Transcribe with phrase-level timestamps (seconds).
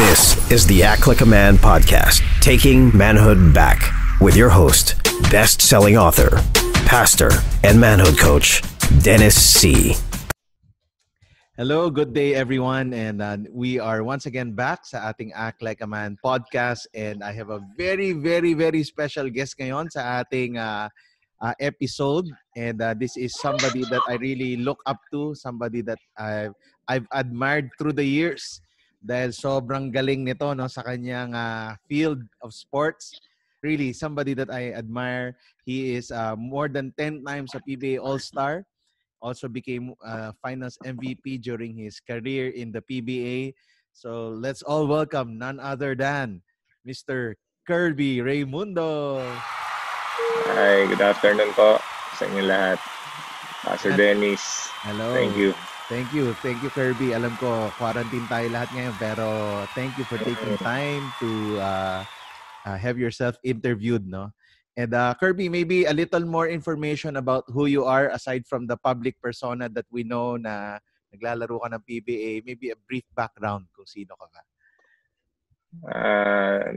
[0.00, 4.96] This is the Act Like a Man podcast, taking manhood back with your host,
[5.28, 6.40] best selling author,
[6.88, 7.28] pastor,
[7.62, 8.62] and manhood coach,
[9.04, 9.92] Dennis C.
[11.54, 12.94] Hello, good day everyone.
[12.94, 16.88] And uh, we are once again back sa ating Act Like a Man podcast.
[16.96, 20.88] And I have a very, very, very special guest ngayon sa ating uh,
[21.44, 22.24] uh, episode.
[22.56, 26.56] And uh, this is somebody that I really look up to, somebody that I've,
[26.88, 28.64] I've admired through the years
[29.00, 33.16] dahil sobrang galing nito no sa kanyang uh, field of sports.
[33.60, 35.36] Really, somebody that I admire.
[35.68, 38.64] He is uh, more than 10 times a PBA All-Star.
[39.20, 43.52] Also became uh, Finals MVP during his career in the PBA.
[43.92, 46.40] So let's all welcome none other than
[46.88, 47.36] Mr.
[47.68, 49.20] Kirby Raymundo.
[50.56, 51.76] Hi, good afternoon po
[52.16, 52.80] sa inyo lahat.
[53.60, 54.72] Pastor Dennis.
[54.80, 55.12] Hello.
[55.12, 55.52] Thank you.
[55.90, 56.38] Thank you.
[56.38, 57.10] Thank you, Kirby.
[57.18, 59.26] Alam ko, quarantine tayo lahat ngayon, pero
[59.74, 62.06] thank you for taking time to uh,
[62.62, 64.30] uh, have yourself interviewed, no?
[64.78, 68.78] And uh, Kirby, maybe a little more information about who you are aside from the
[68.78, 70.78] public persona that we know na
[71.10, 72.46] naglalaro ka ng PBA.
[72.46, 74.42] Maybe a brief background kung sino ka ba.
[75.90, 76.70] Uh,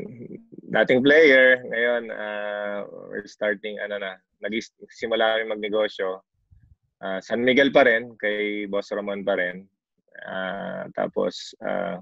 [0.73, 6.17] dating player, ngayon uh, we're starting, ano na, nag-simula kami magnegosyo
[7.03, 9.67] uh, San Miguel pa rin, kay Boss Ramon pa rin.
[10.23, 11.99] Uh, tapos, uh,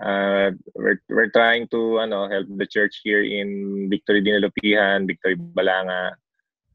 [0.00, 6.16] uh, we're, we're trying to ano help the church here in Victory Dinalupihan, Victory Balanga.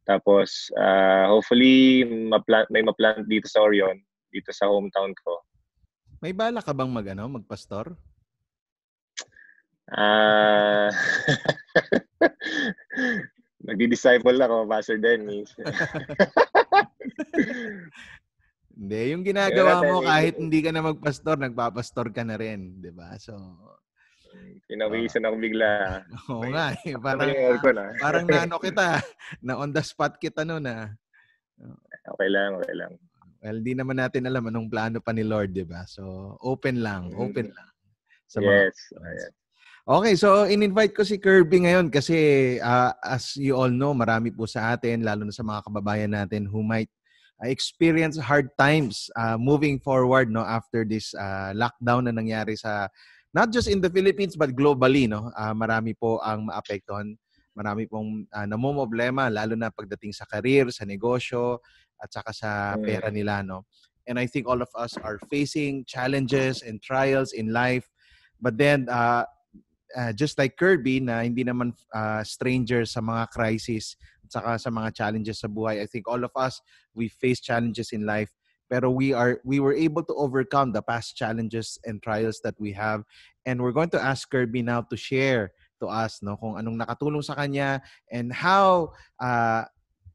[0.05, 3.97] Tapos, uh, hopefully, ma-plant, may ma-plant dito sa Orion,
[4.29, 5.41] dito sa hometown ko.
[6.21, 7.97] May bala ka bang mag, ano, magpastor?
[9.89, 10.89] Ah...
[10.89, 10.91] Uh,
[13.61, 15.53] Nagdi-disciple ako, Pastor Dennis.
[18.71, 23.13] Hindi, yung ginagawa mo kahit hindi ka na magpastor, nagpapastor ka na rin, 'di ba?
[23.19, 23.35] So
[24.71, 25.71] Pinawisan uh, ako bigla.
[26.31, 26.95] Oo nga, eh.
[26.95, 27.29] parang
[27.75, 27.83] na.
[28.03, 29.03] parang naano kita,
[29.43, 30.87] na on the spot kita noon ah.
[32.15, 32.91] Okay lang, okay lang.
[33.43, 35.83] Well, di naman natin alam anong plano pa ni Lord, 'di ba?
[35.85, 37.69] So, open lang, open lang.
[38.31, 39.33] Sa yes, mga, yes.
[39.81, 42.15] Okay, so in-invite ko si Kirby ngayon kasi
[42.61, 46.45] uh, as you all know, marami po sa atin, lalo na sa mga kababayan natin
[46.45, 46.87] who might
[47.49, 52.85] experience hard times uh, moving forward no after this uh, lockdown na nangyari sa
[53.33, 55.31] not just in the Philippines but globally no.
[55.35, 57.15] Uh, marami po ang maapektuhan.
[57.51, 61.59] Marami pong uh, namomroblema lalo na pagdating sa career, sa negosyo
[61.99, 62.83] at saka sa mm.
[62.83, 63.67] pera nila no.
[64.07, 67.87] And I think all of us are facing challenges and trials in life.
[68.41, 69.25] But then uh,
[69.95, 73.95] uh, just like Kirby na hindi naman uh, stranger sa mga crisis
[74.31, 75.83] saka sa mga challenges sa buhay.
[75.83, 76.63] I think all of us
[76.95, 78.31] we face challenges in life
[78.71, 82.71] pero we are we were able to overcome the past challenges and trials that we
[82.71, 83.03] have.
[83.43, 85.51] And we're going to ask Kirby now to share
[85.83, 89.67] to us no kung anong nakatulong sa kanya and how uh,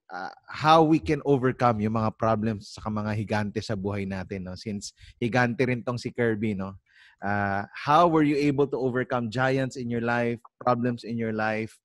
[0.09, 4.57] uh, how we can overcome yung mga problems sa mga higante sa buhay natin no
[4.57, 6.81] since higante rin tong si Kirby no.
[7.21, 11.77] Uh, how were you able to overcome giants in your life, problems in your life,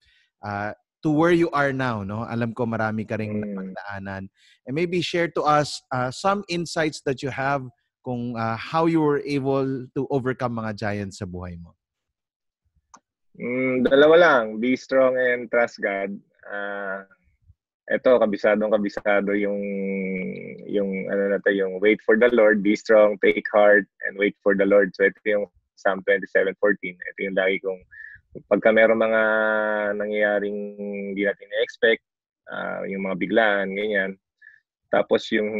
[0.43, 0.71] uh,
[1.03, 2.25] to where you are now, no?
[2.29, 3.73] Alam ko marami ka ring mm.
[4.01, 4.29] And
[4.69, 7.65] maybe share to us uh, some insights that you have
[8.05, 11.73] kung uh, how you were able to overcome mga giants sa buhay mo.
[13.37, 16.13] Mm, dalawa lang, be strong and trust God.
[16.45, 17.05] Uh,
[17.89, 19.61] ito kabisadong kabisado yung
[20.69, 24.37] yung ano na to, yung wait for the Lord, be strong, take heart and wait
[24.45, 24.93] for the Lord.
[24.93, 25.45] So ito yung
[25.75, 26.53] Psalm 27:14.
[26.93, 27.81] Ito yung lagi kong
[28.47, 29.21] pagka meron mga
[29.95, 30.59] nangyayaring
[31.11, 32.03] hindi natin na-expect,
[32.51, 34.15] uh, yung mga biglaan, ganyan.
[34.91, 35.51] Tapos yung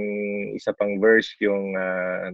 [0.56, 2.32] isa pang verse, yung uh,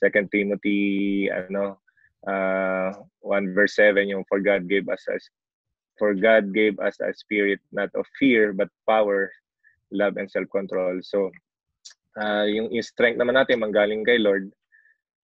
[0.00, 1.76] 2 Timothy ano
[2.24, 2.90] uh,
[3.20, 5.20] 1 verse 7 yung for God gave us a
[6.00, 9.28] For God gave us a spirit not of fear but power,
[9.92, 11.04] love, and self-control.
[11.04, 11.28] So,
[12.16, 14.48] uh, yung, yung strength naman natin manggaling kay Lord.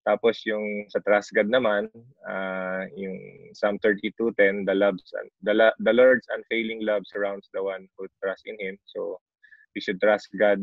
[0.07, 1.91] Tapos yung sa trust God naman,
[2.31, 3.19] uh, yung
[3.59, 5.03] Psalm 32:10, the loves
[5.43, 8.79] the, the Lord's unfailing love surrounds the one who trusts in Him.
[8.87, 9.19] So
[9.75, 10.63] we should trust God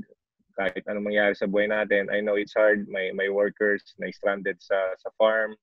[0.55, 2.07] kahit anong mangyari sa buhay natin.
[2.07, 2.87] I know it's hard.
[2.87, 5.59] My my workers na stranded sa sa farm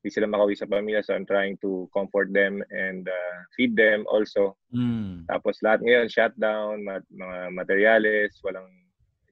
[0.00, 4.08] hindi sila makauwi sa pamilya so I'm trying to comfort them and uh, feed them
[4.08, 4.56] also.
[4.72, 5.28] Mm.
[5.28, 8.64] Tapos lahat ngayon shutdown, mat, mga materials, walang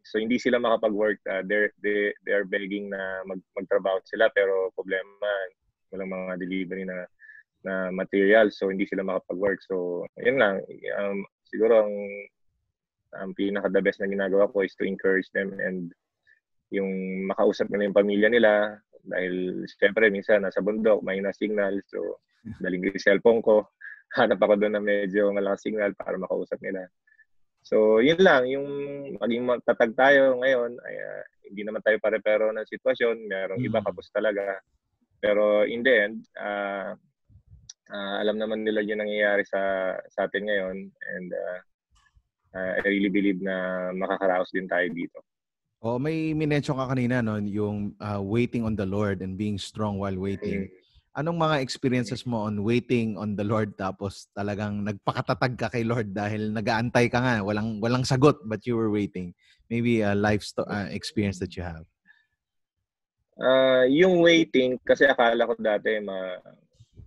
[0.09, 1.21] so hindi sila makapag-work.
[1.29, 5.29] Uh, they they they are begging na mag magtrabaho sila pero problema
[5.93, 7.05] walang mga delivery na
[7.63, 9.61] na material so hindi sila makapag-work.
[9.69, 10.65] So yun lang
[10.97, 11.95] um, siguro ang
[13.21, 15.93] ang pinaka the best na ginagawa ko is to encourage them and
[16.69, 18.53] yung makausap nila yung pamilya nila
[19.09, 21.81] Dahil siyempre minsan nasa bundok, may na signal.
[21.89, 22.21] So,
[22.63, 23.65] daling yung cellphone ko.
[24.17, 26.89] Hanap ako doon na medyo malakas signal para makausap nila.
[27.69, 28.49] So, yun lang.
[28.49, 28.67] Yung
[29.21, 33.29] maging matatag tayo ngayon, ay, uh, hindi naman tayo pare-pero ng sitwasyon.
[33.29, 33.69] Merong mm.
[33.69, 34.57] iba kapos talaga.
[35.21, 36.97] Pero in the end, uh,
[37.93, 40.77] uh, alam naman nila yung nangyayari sa, sa atin ngayon.
[40.89, 41.59] And uh,
[42.57, 45.21] uh, I really believe na makakaraos din tayo dito.
[45.85, 50.01] Oh, may minention ka kanina no, yung uh, waiting on the Lord and being strong
[50.01, 50.67] while waiting.
[50.67, 50.73] Mm.
[51.19, 56.15] Anong mga experiences mo on waiting on the Lord tapos talagang nagpakatatag ka kay Lord
[56.15, 59.35] dahil nagaantay ka nga, walang walang sagot but you were waiting.
[59.67, 61.83] Maybe a life sto- uh, experience that you have.
[63.35, 66.39] Uh, yung waiting kasi akala ko dati ma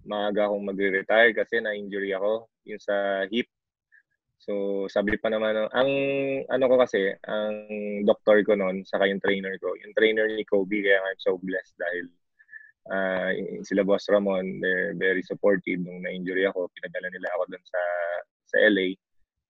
[0.04, 3.48] maaga akong magre-retire kasi na-injury ako yung sa hip
[4.42, 5.92] So, sabi pa naman, ang
[6.50, 7.54] ano ko kasi, ang
[8.10, 11.78] doktor ko noon, saka yung trainer ko, yung trainer ni Kobe, kaya I'm so blessed
[11.78, 12.10] dahil
[12.89, 13.30] uh,
[13.62, 16.72] sila Boss Ramon, they're very supportive nung na-injury ako.
[16.74, 17.81] Pinadala nila ako doon sa
[18.51, 18.98] sa LA.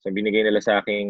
[0.01, 1.09] So, binigay nila sa aking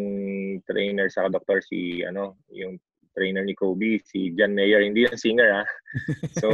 [0.67, 2.75] trainer, saka doktor, si, ano, yung
[3.15, 4.83] trainer ni Kobe, si John Mayer.
[4.83, 5.63] Hindi yung singer, ha?
[6.43, 6.49] so,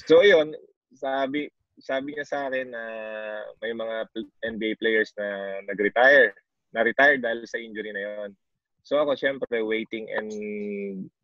[0.00, 0.56] so yun,
[0.96, 2.84] sabi, sabi niya sa akin na
[3.60, 3.96] may mga
[4.48, 6.32] NBA players na nag-retire,
[6.72, 8.30] na-retire dahil sa injury na yon.
[8.82, 10.30] So ako syempre waiting and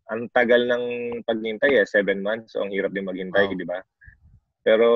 [0.08, 0.84] ang tagal ng
[1.26, 2.56] paghintay eh, seven months.
[2.56, 3.54] So ang hirap din maghintay, wow.
[3.58, 3.78] di ba?
[4.64, 4.88] Pero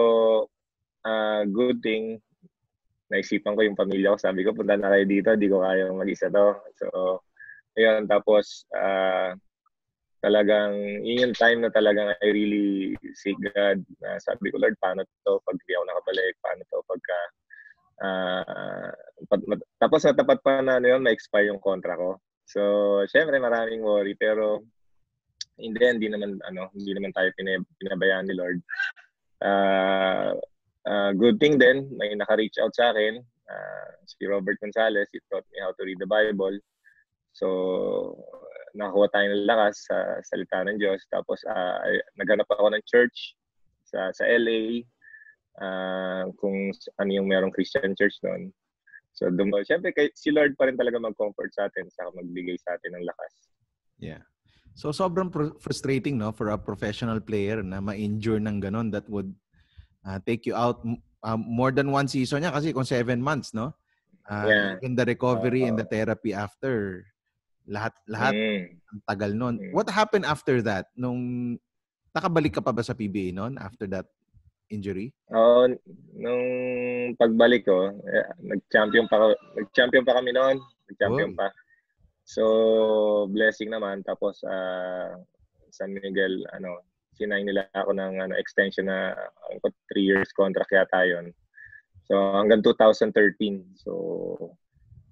[1.05, 2.17] uh, good thing,
[3.13, 4.19] naisipan ko yung pamilya ko.
[4.19, 6.57] Sabi ko, punta na kayo dito, di ko kaya mag-isa to.
[6.81, 7.21] So,
[7.77, 9.37] ayun, tapos uh,
[10.23, 15.03] talagang yun yung time na talagang I really seek God na sabi ko Lord paano
[15.27, 17.19] to pag di ako nakabalik paano to pagka
[18.07, 18.91] uh,
[19.83, 22.63] tapos natapat pa na ano yun ma-expire yung kontra ko so
[23.09, 24.61] syempre maraming worry pero
[25.65, 27.33] in the end naman ano hindi naman tayo
[27.81, 28.59] pinabayaan ni Lord
[29.41, 30.37] uh,
[30.85, 35.49] uh, good thing din may naka-reach out sa akin uh, si Robert Gonzalez he taught
[35.49, 36.61] me how to read the Bible
[37.33, 37.49] so
[38.75, 41.05] nakakuha tayo ng lakas sa salita ng Diyos.
[41.13, 41.79] Tapos uh,
[42.17, 43.37] naghanap ako ng church
[43.85, 44.85] sa sa LA
[45.61, 48.51] uh, kung ano yung merong Christian church noon.
[49.13, 52.75] So, dum- syempre, kay, si Lord pa rin talaga mag-comfort sa atin sa magbigay sa
[52.77, 53.33] atin ng lakas.
[54.01, 54.25] Yeah.
[54.73, 59.29] So, sobrang pr- frustrating, no, for a professional player na ma-injure ng ganon that would
[60.09, 60.81] uh, take you out
[61.23, 63.77] uh, more than one season niya kasi kung seven months, no?
[64.25, 64.71] Uh, yeah.
[64.81, 67.05] In the recovery and the therapy after,
[67.69, 68.63] lahat lahat mm.
[68.91, 69.55] ang tagal noon.
[69.59, 69.73] Mm.
[69.75, 70.91] What happened after that?
[70.99, 71.55] Nung
[72.15, 74.07] nakabalik ka pa ba sa PBA noon after that
[74.73, 75.13] injury?
[75.37, 75.77] Oo, uh,
[76.17, 76.47] nung
[77.21, 80.57] pagbalik ko, eh, nag-champion pa nag-champion pa kami noon,
[80.89, 81.39] nag-champion oh.
[81.39, 81.49] pa.
[82.25, 82.43] So,
[83.29, 85.21] blessing naman tapos uh,
[85.69, 86.81] San Miguel ano,
[87.13, 89.13] sinay nila ako ng ano extension na
[89.53, 91.31] uh, 3 years contract yata 'yon.
[92.09, 93.79] So, hanggang 2013.
[93.79, 93.93] So,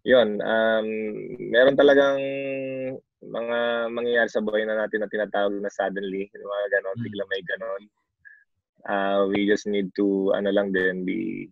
[0.02, 0.88] yun, um,
[1.52, 2.20] meron talagang
[3.20, 3.58] mga
[3.92, 7.28] mangyayari sa buhay na natin na tinatawag na suddenly, mga ganon, mm.
[7.28, 7.82] may ganon.
[8.88, 11.48] Uh, we just need to, ano lang din, be,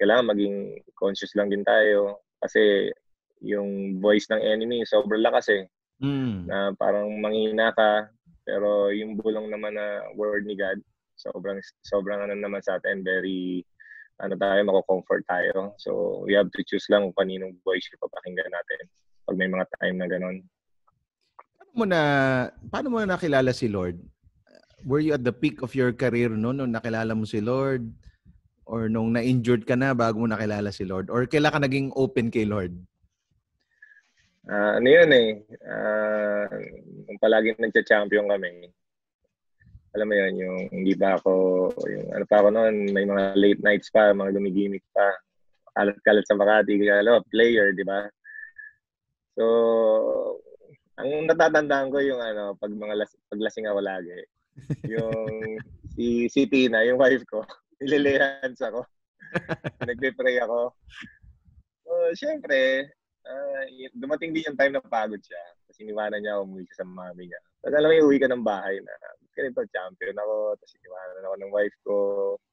[0.00, 2.22] kailangan maging conscious lang din tayo.
[2.42, 2.90] Kasi
[3.44, 5.64] yung voice ng enemy, sobrang lakas eh.
[6.02, 6.50] Mm.
[6.50, 8.10] Na parang manghina ka,
[8.42, 10.82] pero yung bulong naman na word ni God,
[11.14, 13.62] sobrang, sobrang ano naman sa atin, very,
[14.22, 15.74] ano tayo, mako-comfort tayo.
[15.78, 18.82] So, we have to choose lang kung kaninong voice yung papakinggan natin
[19.24, 20.36] pag may mga time na ganun.
[21.56, 22.00] Paano mo na,
[22.68, 23.96] paano mo na nakilala si Lord?
[24.84, 27.88] Were you at the peak of your career no, nung nakilala mo si Lord?
[28.64, 31.08] Or nung na-injured ka na bago mo nakilala si Lord?
[31.08, 32.72] Or kailan ka naging open kay Lord?
[34.44, 36.44] Uh, ano yun eh, uh,
[37.16, 38.68] palagi nagcha-champion kami,
[39.94, 41.32] alam mo yun, yung hindi pa ako,
[41.86, 45.06] yung ano pa ako noon, may mga late nights pa, mga gumigimik pa.
[45.72, 48.04] Kalat-kalat sa Makati, alam, player, di ba?
[49.38, 49.44] So,
[50.98, 54.12] ang natatandaan ko yung ano, pag mga las, paglasing ako lagi,
[54.86, 55.58] yung
[55.94, 57.42] si, si Tina, yung wife ko,
[57.82, 58.86] nililihans ako.
[59.88, 60.74] Nagpe-pray ako.
[61.84, 62.90] So, syempre,
[63.26, 63.62] uh,
[63.98, 65.42] dumating din yung time na pagod siya.
[65.66, 67.40] Kasi iniwanan niya ako, umuwi siya sa mami niya.
[67.64, 68.94] Tapos alam mo, uwi ka ng bahay na
[69.34, 71.96] ganito, champion ako, tapos iniwanan ako ng wife ko,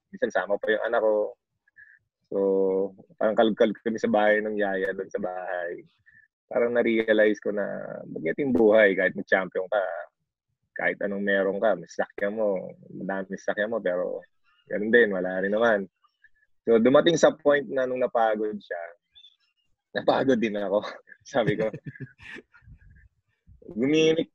[0.09, 1.15] minsan sama pa yung anak ko.
[2.31, 2.37] So,
[3.19, 5.83] parang kalug-kalug kami sa bahay ng yaya doon sa bahay.
[6.47, 7.67] Parang na-realize ko na
[8.39, 9.83] yung buhay, kahit mag-champion ka,
[10.81, 14.25] kahit anong meron ka, may sakyan mo, madami sakyan mo, pero
[14.65, 15.85] ganun din, wala rin naman.
[16.65, 18.81] So, dumating sa point na nung napagod siya,
[19.93, 20.81] napagod din ako.
[21.37, 21.69] Sabi ko,
[23.77, 24.33] gumimik,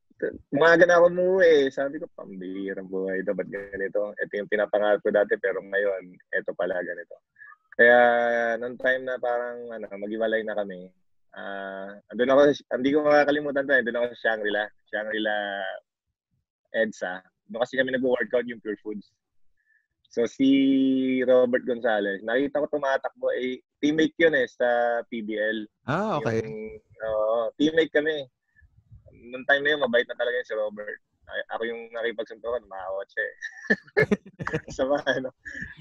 [0.54, 1.66] umaga na ako umuwi.
[1.74, 3.34] Sabi ko, pambihirang buhay ito.
[3.34, 4.14] Ba't ganito?
[4.14, 7.18] Ito yung pinapangarap ko dati, pero ngayon, ito pala ganito.
[7.74, 7.98] Kaya,
[8.62, 10.94] noong time na parang, ano, mag-iwalay na kami,
[11.34, 12.40] uh, andun ako,
[12.78, 14.64] hindi ko makakalimutan to, andun ako sa Shangri-La.
[14.94, 15.36] Shangri-La
[16.76, 17.24] EDSA.
[17.48, 19.08] Doon kasi kami nag-workout yung Pure Foods.
[20.12, 20.48] So, si
[21.26, 25.66] Robert Gonzalez, nakita ko tumatakbo, eh, teammate yun eh, sa PBL.
[25.84, 26.40] Ah, okay.
[26.40, 28.24] Yung, uh, teammate kami
[29.12, 31.00] nung time na yun, mabait na talaga yun si Robert.
[31.26, 33.36] Ay, ako yung nakipagsuntukan, makakawat siya eh.
[34.78, 35.30] Sama, ano.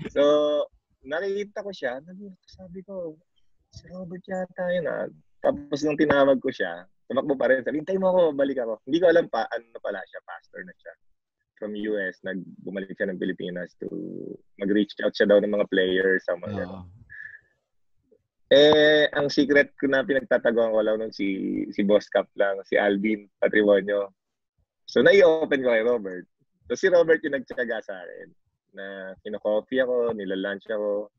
[0.10, 0.24] So,
[1.06, 2.02] nakikita ko siya,
[2.50, 3.14] sabi ko,
[3.70, 5.06] si Robert yata yun ah.
[5.46, 7.62] Tapos nung tinawag ko siya, tumakbo pa rin.
[7.62, 8.82] Sabi, hintay mo ako, balik ako.
[8.86, 10.94] Hindi ko alam pa, ano pala siya, pastor na siya.
[11.56, 13.88] From US, nagbumalik siya ng Pilipinas to
[14.60, 16.84] mag-reach out siya daw ng mga players sa mga uh,
[18.54, 22.78] eh, ang secret ko na pinagtataguan ko lang nun si, si Boss Cap lang, si
[22.78, 24.14] Alvin Patrimonio.
[24.86, 26.26] So, nai-open ko kay Robert.
[26.70, 28.28] So, si Robert yung nagtsaga sa akin
[28.78, 28.86] na
[29.26, 31.10] kino-coffee ako, nila-lunch ako.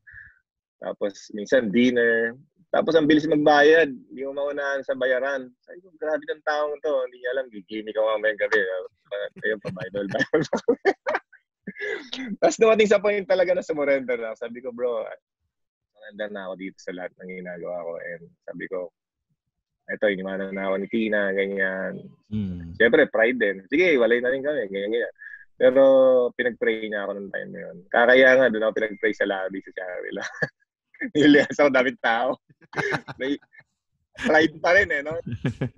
[0.79, 2.31] Tapos, minsan dinner.
[2.77, 3.89] Tapos, ang bilis magbayad.
[3.89, 5.49] Hindi mo maunahan sa bayaran.
[5.65, 6.93] Sabi ko, grabe ng taong to.
[7.09, 8.61] Hindi niya alam, gigimik ako mamayang gabi.
[9.41, 10.45] Ayun, pa-Bible, Bible.
[12.41, 14.37] Tapos dumating sa point talaga na sumurrender na.
[14.37, 15.09] Sabi ko, bro,
[16.05, 17.91] nandar na ako dito sa lahat ng ginagawa ko.
[17.97, 18.79] And sabi ko,
[19.89, 21.93] eto, iniwanan na ako ni Tina, ganyan.
[22.29, 22.77] Mm.
[22.77, 23.57] Siyempre, pride din.
[23.67, 25.13] Sige, walay na rin kami, ganyan, ganyan.
[25.57, 25.81] Pero
[26.37, 27.77] pinag-pray niya ako nung time na yun.
[27.89, 30.23] Kakaya nga, doon ako pinag-pray sa lobby sa Charila.
[31.13, 32.37] Nilias ako daming tao.
[33.21, 33.37] May
[34.17, 35.13] pride pa rin eh, no?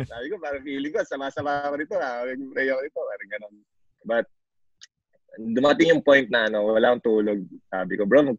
[0.07, 2.23] Sabi ko, parang feeling ko, sama-sama ako nito, ha?
[2.23, 3.55] Nag-pray ako nito, parang ganun.
[4.07, 4.25] But,
[5.37, 7.39] dumating yung point na, ano, wala akong tulog.
[7.67, 8.31] Sabi ko, bro,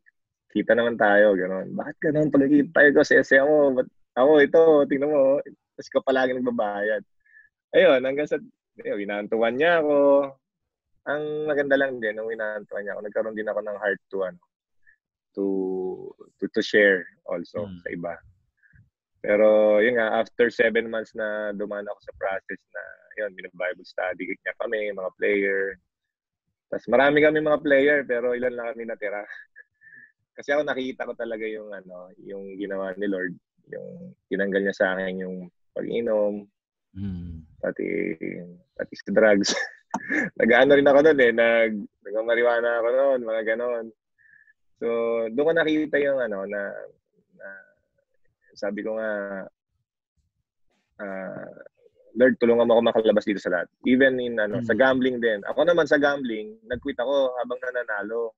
[0.51, 1.71] kita naman tayo, gano'n.
[1.77, 2.29] Bakit gano'n?
[2.33, 3.77] Pagkikita tayo ko, saya-saya mo.
[3.77, 4.61] Ba't ako, ito,
[4.91, 5.39] tingnan mo.
[5.79, 7.03] Tapos ka palagi nagbabayad.
[7.77, 8.37] Ayun, hanggang sa,
[8.83, 9.97] ayun, winantuan niya ako.
[11.07, 14.41] Ang maganda lang din, nung winantuan niya ako, nagkaroon din ako ng heart to, ano,
[15.35, 17.79] to, to, to share also hmm.
[17.83, 18.15] sa iba.
[19.21, 22.83] Pero yun nga, after seven months na dumaan ako sa process na,
[23.21, 25.77] yun, bible study niya kami, mga player.
[26.73, 29.21] Tapos marami kami mga player, pero ilan lang kami natira.
[30.37, 33.37] Kasi ako nakita ko talaga yung ano, yung ginawa ni Lord,
[33.69, 35.37] yung tinanggal niya sa akin yung
[35.77, 36.49] pag-inom,
[36.97, 37.61] mm.
[37.61, 38.17] pati
[38.73, 39.53] pati sa drugs.
[40.41, 41.73] Nag-ano rin ako noon eh, nag
[42.09, 43.87] nagmamariwana ako noon, mga ganon.
[44.81, 44.87] So,
[45.29, 46.73] doon ko nakita yung ano na,
[47.37, 47.49] na
[48.57, 49.11] sabi ko nga
[51.05, 51.53] uh,
[52.19, 53.69] Lord, tulungan mo ako makalabas dito sa lahat.
[53.87, 54.67] Even in ano, mm.
[54.67, 55.45] sa gambling din.
[55.47, 58.35] Ako naman sa gambling, nag-quit ako habang nananalo.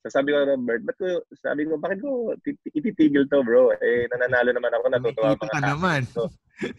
[0.00, 2.32] So sabi ko, Robert, ba't ko, sabi ko, bakit ko
[2.72, 3.72] ititigil to, bro?
[3.80, 6.00] Eh, nananalo naman ako, natutuwa mga ka naman.
[6.08, 6.28] So,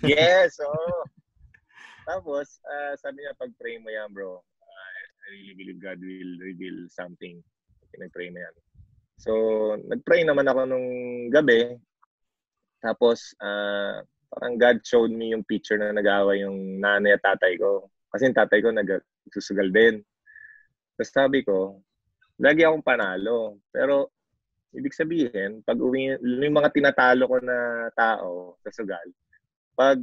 [0.06, 1.06] yes, oh.
[2.06, 6.90] Tapos, uh, sabi niya, pag-pray mo yan, bro, uh, I really believe God will reveal
[6.90, 7.38] something.
[7.94, 8.56] Pinag-pray mo yan.
[9.22, 9.32] So,
[9.78, 10.90] nag-pray naman ako nung
[11.30, 11.78] gabi.
[12.82, 14.02] Tapos, uh,
[14.34, 17.86] parang God showed me yung picture na nag-away yung nanay at tatay ko.
[18.10, 20.02] Kasi yung tatay ko nag-susugal din.
[20.98, 21.78] Tapos sabi ko,
[22.42, 23.62] lagi akong panalo.
[23.70, 24.10] Pero,
[24.74, 29.06] ibig sabihin, pag uwi, yung mga tinatalo ko na tao sa sugal,
[29.78, 30.02] pag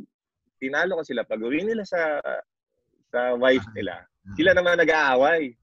[0.63, 2.23] tinalo ko sila, pag uwi nila sa
[3.09, 4.05] sa wife nila,
[4.37, 5.57] sila naman nag-aaway.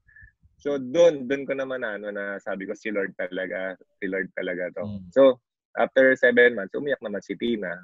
[0.56, 4.72] So, doon, doon ko naman ano, na sabi ko, si Lord talaga, si Lord talaga
[4.72, 4.84] to.
[4.88, 5.04] Mm.
[5.12, 5.36] So,
[5.76, 7.76] after seven months, umiyak naman si Tina.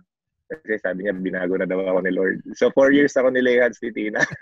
[0.49, 2.41] Kasi sabi niya, binago na daw ako ni Lord.
[2.57, 4.25] So, four years ako nilayhan si Tina.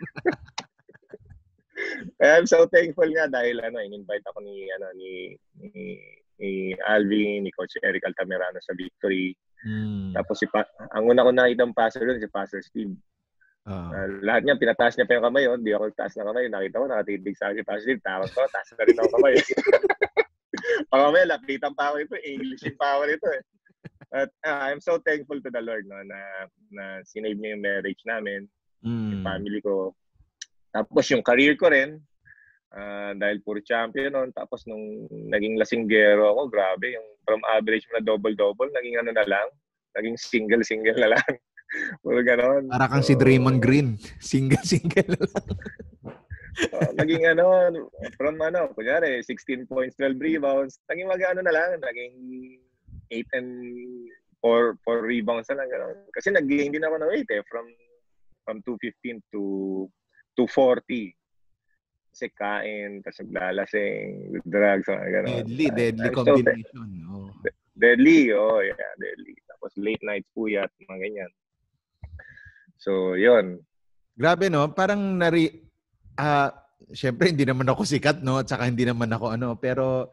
[2.21, 5.97] I'm so thankful nga dahil ano, in-invite ako ni ano ni ni,
[6.41, 6.51] ni
[6.85, 9.33] Alvin, ni Coach Eric Altamirano sa Victory.
[9.65, 10.17] Mm.
[10.17, 12.97] Tapos si pa, ang una ko nakita ng pastor doon si Pastor Steve.
[13.69, 13.93] Uh.
[13.93, 15.45] Uh, lahat niya, pinataas niya pa yung kamay.
[15.47, 15.77] Hindi oh.
[15.77, 16.45] ako taas ng kamay.
[16.49, 17.99] Nakita ko, nakatitig sa akin si Pastor.
[18.01, 19.35] Tawag ko, taas na rin ako kamay.
[20.91, 22.17] Pag kamay, lapitan pa ako ito.
[22.25, 23.43] English yung power ito eh.
[24.11, 26.21] But uh, I'm so thankful to the Lord no, na,
[26.75, 28.51] na sinave niya yung marriage namin,
[28.83, 29.09] mm.
[29.15, 29.95] yung family ko.
[30.75, 32.03] Tapos yung career ko rin,
[32.75, 34.31] uh, dahil puro champion noon.
[34.35, 39.47] Tapos nung naging lasinggero ako, grabe, yung from average na double-double, naging ano na lang,
[39.95, 41.31] naging single-single na lang.
[42.03, 42.69] Puro ganon.
[42.69, 45.35] Para kang so, si Draymond Green, single-single lang.
[46.75, 47.71] uh, naging ano,
[48.19, 52.15] from ano, kunyari, 16 points, 12 rebounds, naging mag ano na lang, naging
[53.11, 53.51] 8 and
[54.43, 55.69] 4, 4 rebounds na lang.
[55.71, 55.97] Ganun.
[56.11, 57.67] Kasi nag-gain din ako ng weight eh, from
[58.45, 59.43] from 215 to
[60.35, 61.15] 240.
[62.11, 65.47] Kasi kain, tapos naglalasing, with drugs, mga gano'n.
[65.47, 66.89] Deadly, deadly uh, combination.
[67.07, 67.31] So, oh.
[67.79, 69.39] Deadly, oh yeah, deadly.
[69.47, 71.31] Tapos late nights puyat, mga ganyan.
[72.81, 73.61] So, yun.
[74.17, 75.53] Grabe no, parang nari
[76.17, 76.53] ah
[76.93, 80.09] syempre hindi naman ako sikat no at saka hindi naman ako ano pero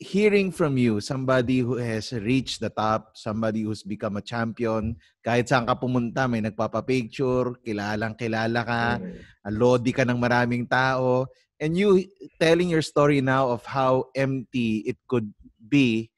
[0.00, 5.48] hearing from you somebody who has reached the top, somebody who's become a champion, kahit
[5.48, 9.16] saan ka pumunta may nagpapa-picture, kilalang kilala ka, mm.
[9.54, 11.24] lodi ka ng maraming tao
[11.62, 12.04] and you
[12.36, 16.10] telling your story now of how empty it could be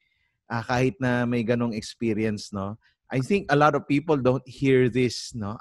[0.49, 2.75] uh, kahit na may ganong experience no.
[3.07, 5.55] I think a lot of people don't hear this no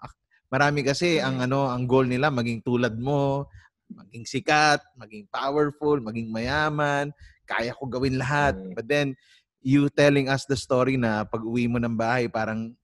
[0.46, 1.46] Marami kasi ang mm.
[1.50, 3.50] ano, ang goal nila maging tulad mo,
[3.90, 7.10] maging sikat, maging powerful, maging mayaman,
[7.46, 8.54] kaya ko gawin lahat.
[8.54, 8.74] Mm.
[8.74, 9.18] But then
[9.58, 12.78] you telling us the story na pag-uwi mo ng bahay parang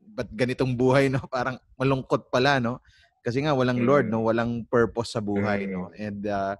[0.00, 1.20] ba't ganitong buhay no?
[1.32, 2.80] Parang malungkot pala no?
[3.20, 3.86] Kasi nga walang mm.
[3.88, 5.92] Lord no, walang purpose sa buhay no.
[5.92, 6.56] And uh,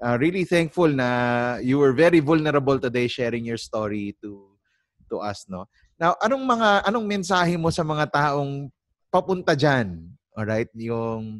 [0.00, 4.56] uh, really thankful na you were very vulnerable today sharing your story to
[5.12, 5.68] to us no.
[5.94, 8.66] Now, anong mga anong mensahe mo sa mga taong
[9.14, 10.10] papunta dyan.
[10.34, 10.66] Alright?
[10.74, 11.38] Yung,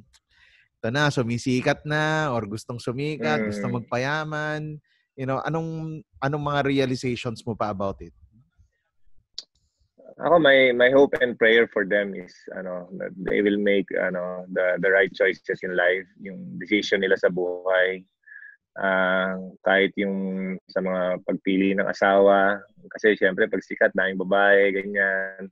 [0.79, 3.47] ito na, sumisikat na, or gustong sumikat, mm.
[3.51, 4.79] gustong magpayaman.
[5.19, 8.15] You know, anong, anong mga realizations mo pa about it?
[10.23, 14.47] Ako, my, my hope and prayer for them is, ano, that they will make, ano,
[14.55, 16.07] the, the right choices in life.
[16.23, 18.07] Yung decision nila sa buhay.
[18.75, 20.17] Uh, kahit yung
[20.67, 22.59] sa mga pagpili ng asawa.
[22.91, 25.51] Kasi, syempre, pag sikat, daming babae, ganyan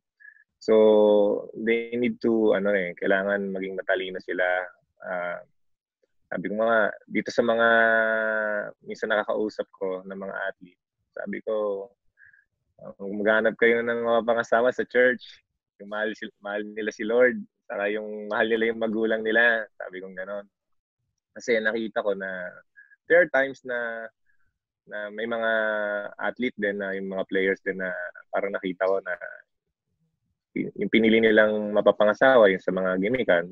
[0.62, 4.46] So, they need to, ano eh, kailangan maging matalino sila.
[5.02, 5.42] Uh,
[6.30, 6.78] sabi ko mga,
[7.10, 7.68] dito sa mga,
[8.86, 10.82] minsan nakakausap ko ng mga athlete,
[11.18, 11.90] sabi ko,
[12.94, 15.42] kung maghanap kayo ng mga pangasawa sa church,
[15.82, 20.14] yung mahal, mahal nila si Lord, saka yung mahal nila yung magulang nila, sabi ko
[20.14, 20.46] gano'n.
[21.34, 22.30] Kasi nakita ko na
[23.12, 24.08] there are times na
[24.88, 25.52] na may mga
[26.16, 27.92] athlete din na yung mga players din na
[28.32, 29.14] parang nakita ko na
[30.56, 33.46] yung pinili nilang mapapangasawa, yung sa mga gimikan,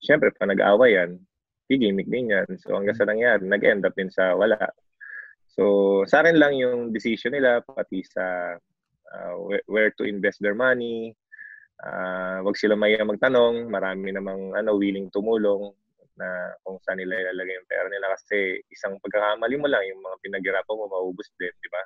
[0.00, 1.20] syempre, pag nag-away yan,
[1.68, 2.48] gimmick din yan.
[2.64, 4.56] So, hanggang sa nangyari, nag-end up din sa wala.
[5.52, 8.56] So, sa akin lang yung decision nila, pati sa
[9.12, 11.12] uh, where, where to invest their money.
[11.84, 13.68] Uh, wag sila maya magtanong.
[13.68, 15.76] Marami namang ano, willing tumulong
[16.18, 20.16] na kung saan nila ilalagay yung pera nila kasi isang pagkakamali mo lang yung mga
[20.26, 21.82] pinaghirapan mo maubos din, di ba?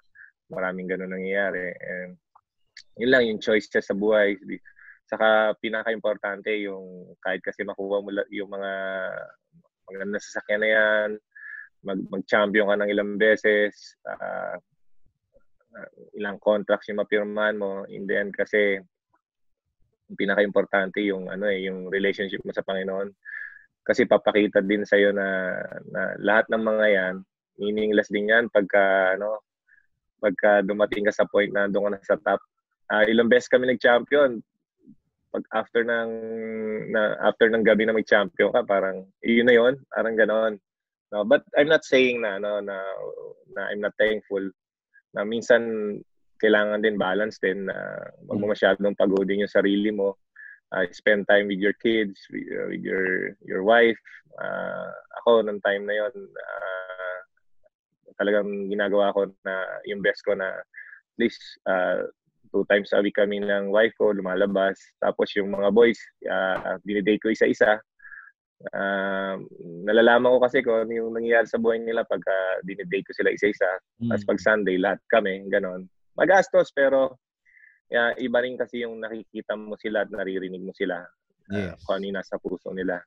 [0.56, 1.76] Maraming ganun nangyayari.
[1.76, 2.16] And
[2.96, 4.40] yun lang yung choice siya sa buhay.
[5.04, 8.72] Saka pinaka-importante yung kahit kasi makuha mo yung mga
[9.92, 11.08] mga nasasakyan na yan,
[11.84, 14.56] mag, mag-champion ka ng ilang beses, uh,
[16.16, 18.80] ilang contracts yung mapirmahan mo, in the end kasi
[20.16, 23.12] pinaka-importante yung ano eh, yung relationship mo sa Panginoon.
[23.82, 25.58] Kasi papakita din sa iyo na,
[25.90, 27.14] na lahat ng mga yan,
[27.58, 29.42] meaningless din yan pagka ano,
[30.22, 32.40] pagka dumating ka sa point na doon ka na sa top
[32.92, 34.44] uh, ilang beses kami nag-champion.
[35.32, 36.10] Pag after ng
[36.92, 40.54] na after ng gabi na mag-champion ka, parang yun na yun, parang ganoon.
[41.12, 42.76] No, but I'm not saying na no na,
[43.56, 44.44] na I'm not thankful.
[45.16, 45.96] Na minsan
[46.36, 47.76] kailangan din balance din na
[48.28, 48.52] wag mo mm.
[48.52, 50.20] masyadong pagodin yung sarili mo.
[50.72, 54.00] Uh, spend time with your kids, with, uh, with your your wife.
[54.40, 54.88] Uh,
[55.20, 57.18] ako nung time na yon uh,
[58.16, 59.54] talagang ginagawa ko na
[59.84, 62.08] yung best ko na at least uh,
[62.52, 64.76] two times a week kami ng wife ko, lumalabas.
[65.00, 67.80] Tapos yung mga boys, uh, dinidate ko isa-isa.
[68.70, 69.42] Uh,
[69.84, 73.32] nalalaman ko kasi kung ano yung nangyayari sa buhay nila pag uh, dinidate ko sila
[73.34, 73.70] isa-isa.
[74.00, 74.12] Mm.
[74.12, 75.88] Tapos pag Sunday, lahat kami, ganon.
[76.14, 77.16] Magastos, pero
[77.92, 81.04] uh, iba rin kasi yung nakikita mo sila at naririnig mo sila.
[81.52, 81.80] Uh, yes.
[81.84, 82.98] Kung ano yung nasa puso nila.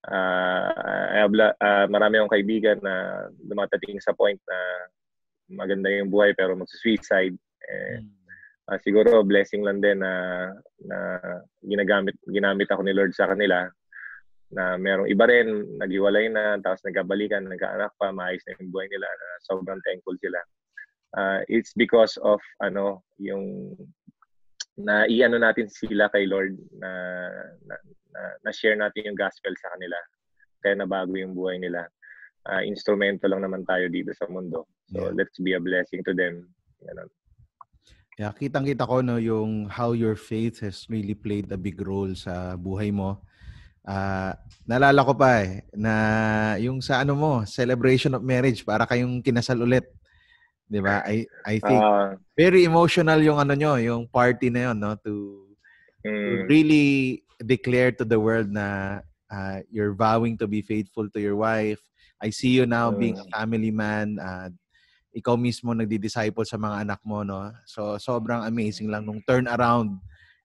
[0.00, 0.72] Uh,
[1.12, 4.58] I have, uh, marami akong kaibigan na dumatating sa point na
[5.52, 7.36] maganda yung buhay pero mag-suicide.
[7.68, 8.20] Eh, mm
[8.70, 10.46] uh, siguro blessing lang din na
[10.86, 11.18] na
[11.66, 13.66] ginagamit ginamit ako ni Lord sa kanila
[14.50, 19.06] na merong iba rin nagiwalay na tapos nagkabalikan nagkaanak pa maayos na yung buhay nila
[19.06, 20.38] na sobrang thankful sila
[21.16, 23.74] uh, it's because of ano yung
[24.80, 26.90] na iano natin sila kay Lord na,
[27.66, 27.74] na,
[28.14, 29.98] na, na share natin yung gospel sa kanila
[30.60, 31.84] kaya nabago yung buhay nila
[32.48, 35.12] uh, instrumento lang naman tayo dito sa mundo so yeah.
[35.12, 36.48] let's be a blessing to them
[36.84, 37.10] ganun.
[38.20, 42.52] Yeah, kitang-kita ko no yung how your faith has really played a big role sa
[42.52, 43.24] buhay mo.
[43.80, 44.36] Uh,
[44.68, 45.92] naalala ko pa eh na
[46.60, 49.88] yung sa ano mo, celebration of marriage para kayong kinasal ulit.
[50.70, 51.02] 'Di ba?
[51.02, 55.42] I I think uh, very emotional yung ano nyo, yung party na yon no to,
[56.06, 56.06] mm.
[56.06, 61.34] to really declare to the world na uh, you're vowing to be faithful to your
[61.34, 61.82] wife.
[62.22, 62.98] I see you now mm.
[63.02, 63.32] being a mm.
[63.34, 64.48] family man, uh,
[65.10, 67.50] ikaw mismo nagdi-disciple sa mga anak mo, no?
[67.66, 69.98] So, sobrang amazing lang nung turn around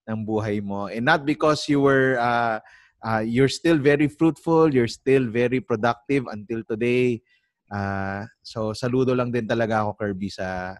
[0.09, 0.89] ng buhay mo.
[0.89, 2.57] And not because you were uh,
[3.05, 7.21] uh, you're still very fruitful, you're still very productive until today.
[7.69, 10.77] Uh, so saludo lang din talaga ako Kirby sa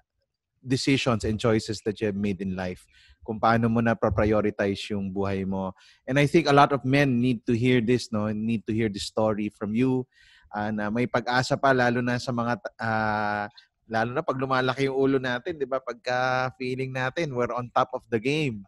[0.66, 2.86] decisions and choices that you have made in life.
[3.26, 5.74] Kung paano mo na prioritize yung buhay mo.
[6.06, 8.30] And I think a lot of men need to hear this, no?
[8.30, 10.06] Need to hear this story from you.
[10.54, 13.46] Uh, na may pag-asa pa lalo na sa mga uh,
[13.90, 15.82] lalo na pag lumalaki yung ulo natin, 'di ba?
[15.82, 18.66] Pagka feeling natin we're on top of the game.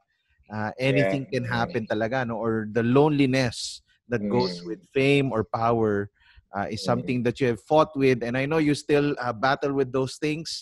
[0.50, 1.34] Uh, anything yeah.
[1.38, 4.32] can happen talaga no or the loneliness that mm.
[4.32, 6.08] goes with fame or power
[6.56, 6.88] uh, is mm.
[6.88, 10.16] something that you have fought with and I know you still uh, battle with those
[10.22, 10.62] things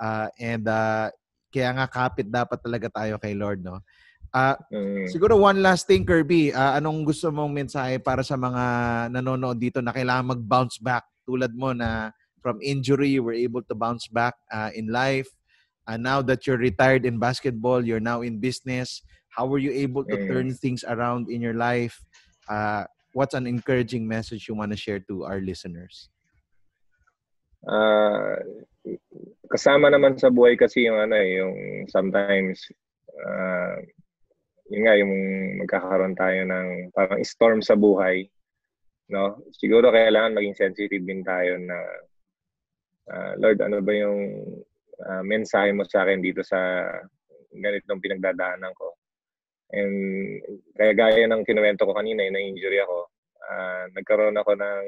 [0.00, 1.12] uh, and uh,
[1.52, 3.80] kaya nga kapit dapat talaga tayo kay Lord no
[4.32, 5.08] uh, mm.
[5.08, 8.64] siguro one last thing Kirby uh, anong gusto mong mensahe para sa mga
[9.12, 12.10] nanonood dito na kailangan mag-bounce back tulad mo na
[12.42, 15.30] from injury you were able to bounce back uh, in life
[15.86, 20.04] and now that you're retired in basketball you're now in business How were you able
[20.04, 22.04] to turn things around in your life?
[22.44, 26.08] Uh, what's an encouraging message you want to share to our listeners?
[27.62, 28.36] Uh,
[29.52, 31.54] kasama naman sa buhay kasi yung ano eh, yung
[31.86, 32.66] sometimes
[33.20, 33.78] uh,
[34.72, 35.12] yun nga yung
[35.62, 38.24] magkakaroon tayo ng parang storm sa buhay
[39.12, 41.78] no siguro kailangan maging sensitive din tayo na
[43.12, 44.20] uh, Lord ano ba yung
[45.04, 46.88] uh, mensahe mo sa akin dito sa
[47.52, 48.91] ganitong pinagdadaanan ko
[49.72, 49.94] And
[50.76, 53.08] kaya gaya ng kinuwento ko kanina, yung na-injury ako,
[53.40, 54.86] uh, nagkaroon ako ng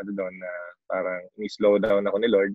[0.00, 0.52] ano doon na
[0.84, 2.52] parang ni-slow down ako ni Lord.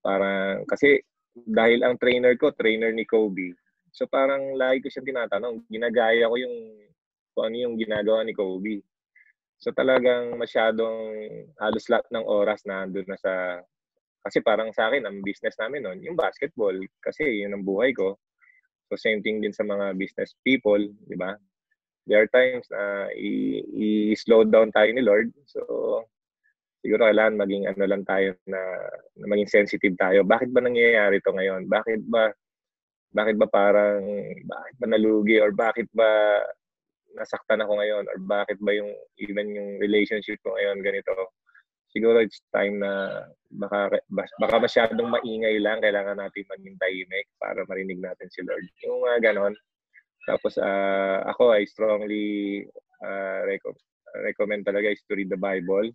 [0.00, 1.02] Parang kasi
[1.34, 3.54] dahil ang trainer ko, trainer ni Kobe.
[3.90, 6.56] So parang lagi ko siyang tinatanong, ginagaya ko yung
[7.34, 8.82] kung ano yung ginagawa ni Kobe.
[9.60, 10.96] So talagang masyadong
[11.60, 13.60] halos lahat ng oras na doon na sa
[14.20, 18.16] kasi parang sa akin ang business namin noon yung basketball kasi yun ang buhay ko.
[18.90, 21.38] So same thing din sa mga business people, di ba?
[22.10, 25.30] There are times na i-slow down tayo ni Lord.
[25.46, 25.62] So
[26.82, 28.58] siguro kailangan maging ano lang tayo na,
[29.14, 30.26] na maging sensitive tayo.
[30.26, 31.70] Bakit ba nangyayari to ngayon?
[31.70, 32.34] Bakit ba
[33.14, 34.02] bakit ba parang
[34.46, 36.42] bakit ba nalugi or bakit ba
[37.14, 41.10] nasaktan ako ngayon or bakit ba yung even yung relationship ko ngayon ganito
[41.90, 43.98] siguro it's time na baka,
[44.38, 48.64] baka masyadong maingay lang, kailangan natin maging tahimik para marinig natin si Lord.
[48.86, 49.54] Yung uh, ganon.
[50.26, 52.66] Tapos uh, ako, I strongly
[53.02, 53.78] uh, reco-
[54.22, 55.90] recommend talaga is to read the Bible.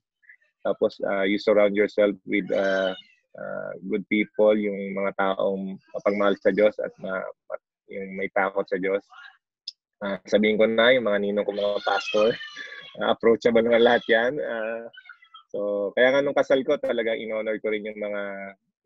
[0.65, 2.91] Tapos uh, you surround yourself with uh,
[3.38, 7.21] uh, good people, yung mga taong mapagmahal sa Diyos at ma,
[7.88, 9.03] yung may takot sa Diyos.
[10.03, 12.34] Uh, sabihin ko na, yung mga ninong ko mga pastor,
[12.99, 14.34] uh, approachable na lahat yan.
[14.41, 14.89] Uh,
[15.55, 18.21] So, kaya nga nung kasal ko, talaga in-honor ko rin yung mga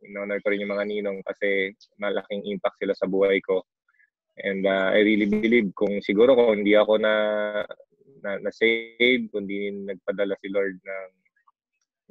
[0.06, 3.66] in-honor ko rin yung mga ninong kasi malaking impact sila sa buhay ko.
[4.38, 7.14] And uh, I really believe kung siguro kung hindi ako na
[8.22, 11.10] na, na save, kundi nagpadala si Lord ng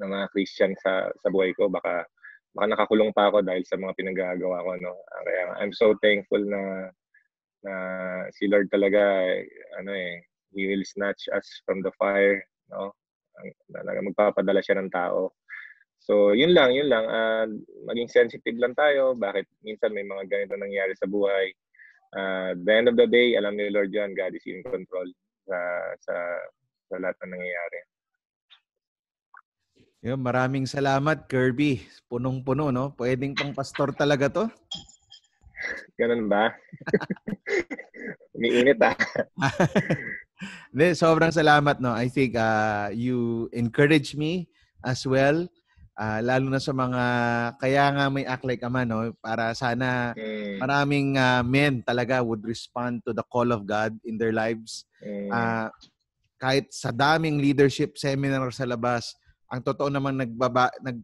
[0.03, 2.03] ng mga Christian sa sa buhay ko, baka
[2.51, 4.99] baka nakakulong pa ako dahil sa mga pinagagawa ko no.
[5.23, 6.91] Kaya I'm so thankful na
[7.63, 7.75] na
[8.35, 9.23] si Lord talaga
[9.79, 10.19] ano eh
[10.51, 12.43] he will snatch us from the fire
[12.75, 12.91] no
[13.71, 15.35] Talaga magpapadala siya ng tao.
[15.99, 17.05] So, yun lang, yun lang.
[17.05, 17.47] Uh,
[17.91, 19.13] maging sensitive lang tayo.
[19.19, 21.53] Bakit minsan may mga ganito nangyayari sa buhay.
[22.17, 25.05] Uh, the end of the day, alam ni Lord yan, God is in control
[25.45, 25.59] sa,
[26.01, 26.15] sa,
[26.89, 27.79] sa lahat ng nangyayari.
[29.99, 31.83] Yun, maraming salamat, Kirby.
[32.07, 32.95] Punong-puno, no?
[32.95, 34.45] Pwedeng pang pastor talaga to.
[35.99, 36.55] Ganun ba?
[38.39, 38.95] Umiinit ah.
[40.73, 41.93] De, sobrang salamat no.
[41.93, 44.49] I think uh, you encourage me
[44.85, 45.49] as well.
[45.99, 47.03] Uh, lalo na sa mga
[47.59, 50.63] kaya nga may act like ama no para sana mm.
[50.63, 54.87] maraming uh, men talaga would respond to the call of God in their lives.
[55.03, 55.27] Mm.
[55.27, 55.67] Uh,
[56.39, 59.11] kahit sa daming leadership seminar sa labas,
[59.51, 61.03] ang totoo naman nagbaba nag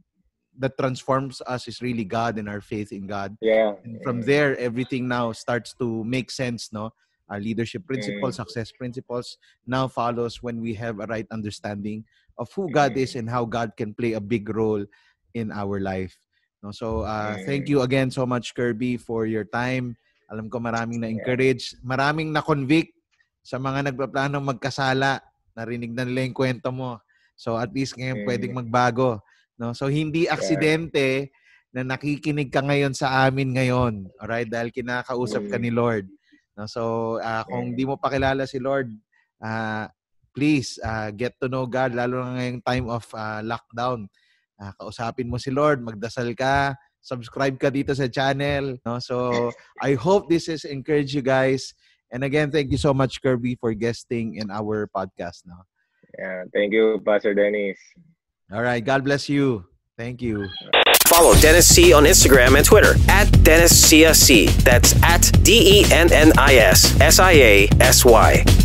[0.55, 3.35] that transforms us is really God and our faith in God.
[3.43, 3.75] Yeah.
[3.83, 6.95] And from there everything now starts to make sense no
[7.31, 8.41] our leadership principles, mm.
[8.45, 12.05] success principles now follows when we have a right understanding
[12.37, 14.85] of who God is and how God can play a big role
[15.33, 16.17] in our life.
[16.65, 19.97] No, so uh, thank you again so much Kirby for your time.
[20.33, 22.97] Alam ko maraming na-encourage, maraming na-convict
[23.45, 25.21] sa mga nagpaplanong magkasala.
[25.53, 26.97] Narinig na nila yung kwento mo.
[27.37, 29.21] So at least ngayon pwedeng magbago.
[29.61, 29.77] No?
[29.77, 31.31] So hindi aksidente
[31.75, 34.09] na nakikinig ka ngayon sa amin ngayon.
[34.17, 34.49] Alright?
[34.49, 36.09] Dahil kinakausap ka ni Lord.
[36.57, 36.67] No?
[36.67, 38.91] So, uh, kung di mo pa kilala si Lord,
[39.43, 39.87] uh,
[40.35, 44.11] please uh, get to know God, lalo na ngayong time of uh, lockdown.
[44.59, 48.79] Uh, kausapin mo si Lord, magdasal ka, subscribe ka dito sa channel.
[48.87, 48.99] No?
[48.99, 49.51] So,
[49.83, 51.75] I hope this has encouraged you guys.
[52.15, 55.67] And again, thank you so much, Kirby, for guesting in our podcast now.
[56.19, 57.79] Yeah, thank you, Pastor Dennis.
[58.53, 58.85] All right.
[58.85, 59.67] God bless you.
[59.99, 60.47] Thank you.
[61.07, 63.79] Follow Dennis C on Instagram and Twitter at Dennis
[64.15, 64.47] C.
[64.47, 68.64] That's at D E N N I S S I A S Y.